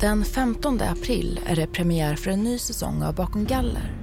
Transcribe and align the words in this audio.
Den 0.00 0.24
15 0.24 0.80
april 0.80 1.40
är 1.46 1.56
det 1.56 1.66
premiär 1.66 2.16
för 2.16 2.30
en 2.30 2.42
ny 2.42 2.58
säsong 2.58 3.02
av 3.02 3.14
Bakom 3.14 3.44
galler. 3.44 3.96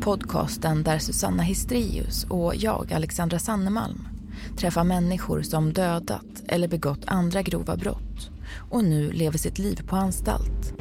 Podcasten 0.00 0.82
där 0.82 0.98
Susanna 0.98 1.42
Histrius 1.42 2.24
och 2.24 2.56
jag, 2.56 2.92
Alexandra 2.92 3.38
Sannemalm, 3.38 4.08
träffar 4.56 4.84
människor 4.84 5.42
som 5.42 5.72
dödat 5.72 6.42
eller 6.46 6.68
begått 6.68 7.04
andra 7.06 7.42
grova 7.42 7.76
brott 7.76 8.30
och 8.70 8.84
nu 8.84 9.12
lever 9.12 9.38
sitt 9.38 9.58
liv 9.58 9.82
på 9.88 9.96
anstalt. 9.96 10.74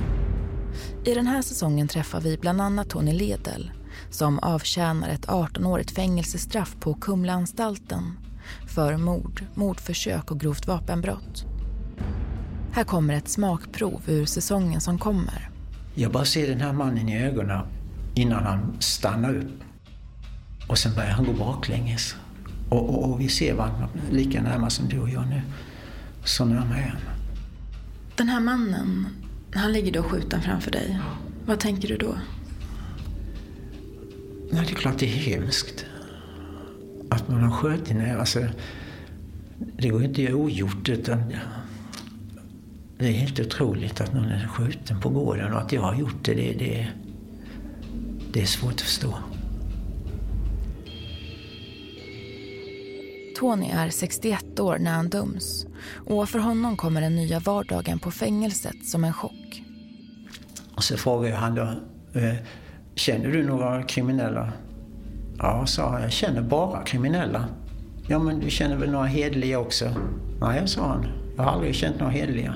I 1.05 1.13
den 1.13 1.27
här 1.27 1.41
säsongen 1.41 1.88
träffar 1.88 2.21
vi 2.21 2.38
bland 2.38 2.61
annat 2.61 2.89
Tony 2.89 3.13
Ledel 3.13 3.71
som 4.09 4.39
avtjänar 4.39 5.09
ett 5.09 5.27
18-årigt 5.27 5.91
fängelsestraff 5.91 6.75
på 6.79 6.93
Kumlaanstalten 6.93 8.20
för 8.68 8.97
mord, 8.97 9.45
mordförsök 9.55 10.31
och 10.31 10.39
grovt 10.39 10.68
vapenbrott. 10.68 11.50
Här 12.73 12.83
kommer 12.83 13.13
ett 13.13 13.27
smakprov 13.27 14.01
ur 14.07 14.25
säsongen 14.25 14.82
som 14.82 15.00
kommer. 15.00 15.50
Jag 15.96 16.11
bara 16.11 16.25
ser 16.25 16.47
den 16.47 16.61
här 16.61 16.73
mannen 16.73 17.09
i 17.09 17.23
ögonen 17.23 17.65
innan 18.15 18.43
han 18.43 18.75
stannar 18.79 19.36
upp. 19.36 19.63
Och 20.68 20.77
sen 20.77 20.96
börjar 20.96 21.10
han 21.10 21.25
gå 21.25 21.33
baklänges. 21.33 22.15
Och, 22.69 22.89
och, 22.89 23.11
och 23.11 23.21
vi 23.21 23.29
ser 23.29 23.54
varandra 23.54 23.89
lika 24.11 24.41
nära 24.41 24.69
som 24.69 24.89
du 24.89 24.99
och 24.99 25.10
jag 25.10 25.27
nu. 25.27 25.41
Så 26.23 26.46
närmare 26.46 26.79
är 26.79 26.87
han. 26.87 27.01
Den 28.15 28.29
här 28.29 28.39
mannen, 28.39 29.07
han 29.54 29.74
ligger 29.74 29.91
då 29.91 30.04
skjuten 30.04 30.41
framför 30.41 30.71
dig. 30.71 30.99
Vad 31.46 31.60
tänker 31.60 31.88
du 31.88 31.97
då? 31.97 32.16
Nej, 34.52 34.66
det 34.66 34.72
är 34.72 34.75
klart 34.75 34.99
det 34.99 35.05
är 35.05 35.39
hemskt. 35.39 35.85
Att 37.09 37.30
man 37.30 37.44
har 37.44 37.52
skjutit. 37.52 37.97
Alltså, 38.19 38.39
det 39.77 39.89
går 39.89 40.03
inte 40.03 40.22
att 40.22 40.30
göra 40.30 40.35
ogjort. 40.35 40.89
Utan 40.89 41.33
det 43.02 43.08
är 43.08 43.14
helt 43.14 43.39
otroligt 43.39 44.02
att 44.02 44.14
någon 44.14 44.25
är 44.25 44.47
skjuten 44.47 45.00
på 45.00 45.09
gården 45.09 45.53
och 45.53 45.61
att 45.61 45.72
jag 45.72 45.81
har 45.81 45.95
gjort 45.95 46.25
det. 46.25 46.33
Det, 46.33 46.53
det, 46.53 46.88
det 48.33 48.41
är 48.41 48.45
svårt 48.45 48.73
att 48.73 48.81
förstå. 48.81 49.13
Tony 53.39 53.69
är 53.73 53.89
61 53.89 54.59
år 54.59 54.77
när 54.79 54.91
han 54.91 55.09
döms 55.09 55.66
och 55.95 56.29
för 56.29 56.39
honom 56.39 56.77
kommer 56.77 57.02
den 57.02 57.16
nya 57.16 57.39
vardagen 57.39 57.99
på 57.99 58.11
fängelset 58.11 58.85
som 58.85 59.03
en 59.03 59.13
chock. 59.13 59.63
Och 60.75 60.83
så 60.83 60.97
frågar 60.97 61.35
han 61.35 61.55
då, 61.55 61.63
eh, 62.19 62.35
känner 62.95 63.31
du 63.31 63.44
några 63.44 63.83
kriminella? 63.83 64.53
Ja, 65.38 65.66
sa 65.66 65.89
han, 65.89 66.02
jag 66.02 66.11
känner 66.11 66.41
bara 66.41 66.83
kriminella. 66.83 67.45
Ja, 68.07 68.19
men 68.19 68.39
du 68.39 68.49
känner 68.49 68.75
väl 68.75 68.91
några 68.91 69.05
hederliga 69.05 69.59
också? 69.59 69.89
Nej, 70.41 70.67
sa 70.67 70.88
han, 70.88 71.07
jag 71.38 71.44
har 71.44 71.52
aldrig 71.52 71.75
känt 71.75 71.99
några 71.99 72.11
hederliga. 72.11 72.55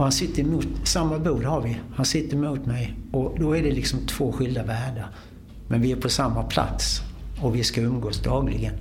Och 0.00 0.06
han 0.06 0.12
sitter 0.12 0.42
emot, 0.42 0.66
samma 0.84 1.18
bord 1.18 1.44
har 1.44 1.60
vi, 1.60 1.80
han 1.94 2.04
sitter 2.04 2.36
emot 2.36 2.66
mig 2.66 2.94
och 3.12 3.36
då 3.40 3.56
är 3.56 3.62
det 3.62 3.70
liksom 3.70 4.06
två 4.06 4.32
skilda 4.32 4.62
världar. 4.62 5.10
Men 5.68 5.80
vi 5.80 5.92
är 5.92 5.96
på 5.96 6.08
samma 6.08 6.42
plats 6.42 7.00
och 7.42 7.56
vi 7.56 7.64
ska 7.64 7.80
umgås 7.80 8.22
dagligen. 8.22 8.74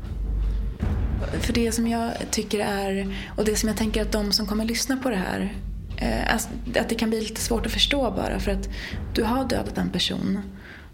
För 1.39 1.53
det 1.53 1.71
som 1.71 1.87
jag 1.87 2.11
tycker 2.31 2.59
är, 2.59 3.17
och 3.37 3.45
det 3.45 3.55
som 3.55 3.69
jag 3.69 3.77
tänker 3.77 4.01
att 4.01 4.11
de 4.11 4.31
som 4.31 4.45
kommer 4.45 4.65
lyssna 4.65 4.97
på 4.97 5.09
det 5.09 5.15
här, 5.15 5.53
eh, 5.97 6.33
alltså, 6.33 6.49
att 6.79 6.89
det 6.89 6.95
kan 6.95 7.09
bli 7.09 7.21
lite 7.21 7.41
svårt 7.41 7.65
att 7.65 7.71
förstå 7.71 8.11
bara 8.11 8.39
för 8.39 8.51
att 8.51 8.69
du 9.13 9.23
har 9.23 9.45
dödat 9.45 9.77
en 9.77 9.89
person 9.89 10.39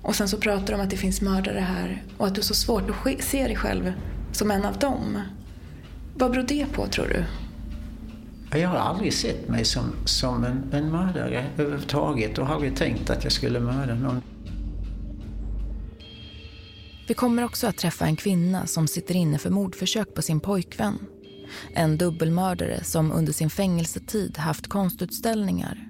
och 0.02 0.16
sen 0.16 0.28
så 0.28 0.38
pratar 0.38 0.68
de 0.68 0.74
om 0.74 0.82
att 0.82 0.90
det 0.90 0.98
finns 0.98 1.22
mördare 1.22 1.60
här 1.60 2.04
och 2.18 2.28
att 2.28 2.36
du 2.36 2.42
har 2.42 2.46
så 2.46 2.54
svårt 2.54 2.90
att 2.90 3.24
se 3.24 3.44
dig 3.44 3.56
själv 3.56 3.94
som 4.32 4.52
en 4.52 4.66
av 4.66 4.80
dem. 4.80 5.22
Vad 6.16 6.32
beror 6.32 6.44
det 6.44 6.66
på 6.74 6.88
tror 6.88 7.08
du? 7.08 7.45
Jag 8.58 8.70
har 8.70 8.78
aldrig 8.78 9.14
sett 9.14 9.50
mig 9.50 9.66
som, 9.66 9.94
som 10.06 10.44
en, 10.44 10.70
en 10.74 10.92
mördare 10.92 11.46
överhuvudtaget 11.58 12.38
och 12.38 12.48
har 12.48 12.56
aldrig 12.56 12.76
tänkt 12.76 13.10
att 13.10 13.24
jag 13.24 13.34
skulle 13.34 13.60
mörda 13.60 13.96
någon. 13.96 14.22
Vi 17.08 17.14
kommer 17.14 17.44
också 17.44 17.68
att 17.68 17.78
träffa 17.78 18.06
en 18.06 18.16
kvinna 18.16 18.68
som 18.68 18.88
sitter 18.88 19.16
inne 19.16 19.38
för 19.38 19.50
mordförsök 19.50 20.14
på 20.14 20.22
sin 20.22 20.40
pojkvän. 20.40 21.00
En 21.74 21.98
dubbelmördare 21.98 22.84
som 22.84 23.12
under 23.12 23.34
sin 23.34 23.50
fängelsetid 23.50 24.38
haft 24.38 24.68
konstutställningar. 24.68 25.90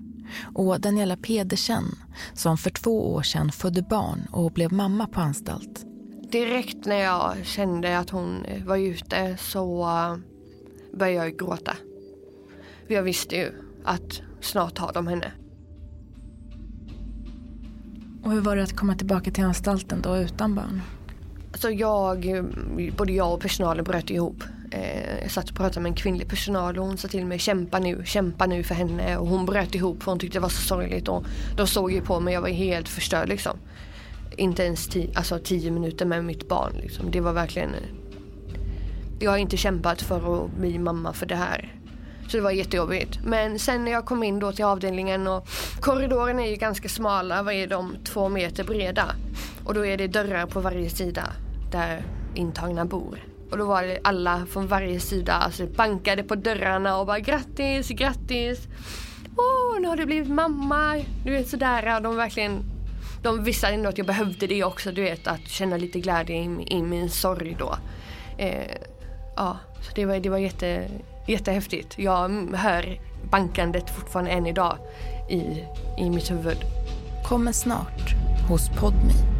Och 0.55 0.81
Daniela 0.81 1.17
Pedersen 1.17 1.83
som 2.33 2.57
för 2.57 2.69
två 2.69 3.13
år 3.13 3.21
sedan 3.21 3.51
födde 3.51 3.81
barn 3.81 4.27
och 4.31 4.51
blev 4.51 4.73
mamma 4.73 5.07
på 5.07 5.21
anstalt. 5.21 5.85
Direkt 6.31 6.85
när 6.85 6.99
jag 6.99 7.35
kände 7.43 7.99
att 7.99 8.09
hon 8.09 8.45
var 8.65 8.77
ute 8.77 9.37
så 9.39 9.81
eh, 9.81 10.17
började 10.97 11.25
jag 11.27 11.39
gråta. 11.39 11.77
Jag 12.88 13.03
visste 13.03 13.35
ju 13.35 13.51
att 13.84 14.22
snart 14.41 14.78
har 14.78 14.94
de 14.94 15.07
henne. 15.07 15.31
Och 18.23 18.31
hur 18.31 18.41
var 18.41 18.56
det 18.56 18.63
att 18.63 18.75
komma 18.75 18.96
tillbaka 18.96 19.31
till 19.31 19.44
anstalten 19.44 20.01
då 20.01 20.18
utan 20.18 20.56
barn? 20.56 20.81
Alltså 21.51 21.69
jag, 21.69 22.44
både 22.97 23.13
jag 23.13 23.34
och 23.34 23.40
personalen 23.40 23.84
bröt 23.84 24.09
ihop. 24.09 24.44
Eh, 24.72 25.22
jag 25.22 25.31
satt 25.31 25.50
och 25.50 25.56
pratade 25.56 25.79
med 25.79 25.90
en 25.90 25.96
kvinnlig 25.96 26.28
personal 26.29 26.79
och 26.79 26.85
hon 26.85 26.97
sa 26.97 27.07
till 27.07 27.25
mig 27.25 27.40
kämpa 27.40 27.79
nu, 27.79 28.01
kämpa 28.06 28.46
nu 28.46 28.63
för 28.63 28.75
henne. 28.75 29.17
Och 29.17 29.28
hon 29.28 29.46
bröt 29.46 29.75
ihop 29.75 30.03
för 30.03 30.12
hon 30.12 30.19
tyckte 30.19 30.38
det 30.38 30.41
var 30.41 30.50
så 30.50 30.62
sorgligt. 30.62 31.07
Och 31.07 31.25
de 31.57 31.67
såg 31.67 31.91
ju 31.91 32.02
på 32.02 32.19
mig, 32.19 32.34
jag 32.34 32.41
var 32.41 32.50
helt 32.50 32.90
förstörd 32.90 33.29
liksom. 33.29 33.57
Inte 34.38 34.63
ens 34.63 34.88
tio, 34.88 35.09
alltså 35.16 35.40
tio 35.40 35.72
minuter 35.72 36.06
med 36.06 36.25
mitt 36.25 36.50
barn. 36.50 36.73
Liksom. 36.81 37.12
Det 37.12 37.19
var 37.19 37.34
verkligen... 37.34 37.69
Jag 39.19 39.31
har 39.31 39.38
inte 39.38 39.57
kämpat 39.57 40.02
för 40.02 40.46
att 40.46 40.52
bli 40.57 40.79
mamma 40.79 41.13
för 41.13 41.25
det 41.25 41.35
här. 41.35 41.75
Så 42.27 42.37
det 42.37 42.43
var 42.43 42.51
jättejobbigt. 42.51 43.19
Men 43.23 43.59
sen 43.59 43.85
när 43.85 43.91
jag 43.91 44.05
kom 44.05 44.23
in 44.23 44.39
då 44.39 44.51
till 44.51 44.65
avdelningen 44.65 45.27
och 45.27 45.47
korridoren 45.79 46.39
är 46.39 46.49
ju 46.49 46.55
ganska 46.55 46.89
smala, 46.89 47.43
vad 47.43 47.53
är 47.53 47.67
de, 47.67 47.95
två 48.03 48.29
meter 48.29 48.63
breda. 48.63 49.15
Och 49.63 49.73
då 49.73 49.85
är 49.85 49.97
det 49.97 50.07
dörrar 50.07 50.45
på 50.45 50.59
varje 50.59 50.89
sida 50.89 51.23
där 51.71 52.03
intagna 52.35 52.85
bor. 52.85 53.19
Och 53.51 53.57
då 53.57 53.65
var 53.65 53.83
det 53.83 53.99
alla 54.03 54.45
från 54.49 54.67
varje 54.67 54.99
sida 54.99 55.33
alltså 55.33 55.65
bankade 55.65 56.23
på 56.23 56.35
dörrarna 56.35 56.97
och 56.97 57.05
bara 57.05 57.19
grattis, 57.19 57.89
grattis. 57.89 58.67
Åh, 59.37 59.79
nu 59.81 59.87
har 59.87 59.97
du 59.97 60.05
blivit 60.05 60.29
mamma. 60.29 61.01
Du 61.25 61.31
vet 61.31 61.49
sådär, 61.49 62.01
de 62.01 62.15
verkligen 62.15 62.63
de 63.25 63.43
visste 63.43 63.67
ändå 63.67 63.89
att 63.89 63.97
jag 63.97 64.07
behövde 64.07 64.47
det 64.47 64.63
också, 64.63 64.91
du 64.91 65.01
vet 65.01 65.27
att 65.27 65.47
känna 65.47 65.77
lite 65.77 65.99
glädje 65.99 66.35
i, 66.35 66.65
i 66.67 66.81
min 66.81 67.09
sorg 67.09 67.55
då. 67.59 67.77
Eh, 68.37 68.77
ja, 69.35 69.57
så 69.81 69.91
det 69.95 70.05
var, 70.05 70.19
det 70.19 70.29
var 70.29 70.37
jätte, 70.37 70.87
jättehäftigt. 71.27 71.99
Jag 71.99 72.55
hör 72.55 72.99
bankandet 73.31 73.89
fortfarande 73.89 74.31
än 74.31 74.45
idag 74.45 74.77
i, 75.29 75.63
i 75.97 76.09
mitt 76.09 76.31
huvud. 76.31 76.57
Kommer 77.23 77.51
snart 77.51 78.15
hos 78.49 78.69
Podme. 78.69 79.34